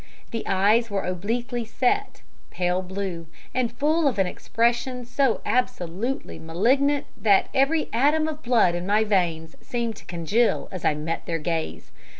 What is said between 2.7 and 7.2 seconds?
blue, and full of an expression so absolutely malignant